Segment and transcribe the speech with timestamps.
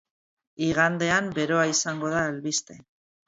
[0.67, 2.79] Igandean beroa izango da albiste.